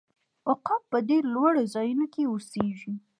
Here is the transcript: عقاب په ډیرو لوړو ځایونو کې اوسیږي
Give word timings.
عقاب 0.51 0.81
په 0.91 0.97
ډیرو 1.07 1.29
لوړو 1.35 1.63
ځایونو 1.73 2.05
کې 2.13 2.21
اوسیږي 2.31 2.93